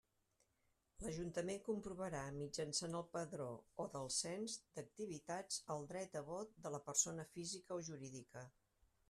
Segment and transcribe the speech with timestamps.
[1.01, 3.51] L'Ajuntament comprovarà mitjançant el Padró
[3.85, 8.47] o del Cens d'Activitats el dret a vot de la persona física o jurídica.